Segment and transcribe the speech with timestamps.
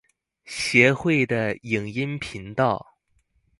[0.47, 2.97] 協會的影音頻道